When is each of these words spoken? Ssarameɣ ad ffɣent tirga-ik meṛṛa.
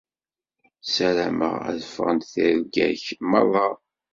Ssarameɣ 0.83 1.55
ad 1.69 1.79
ffɣent 1.91 2.29
tirga-ik 2.33 3.05
meṛṛa. 3.29 3.69